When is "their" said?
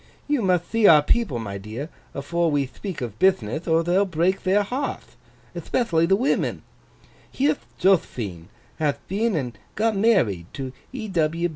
4.41-4.63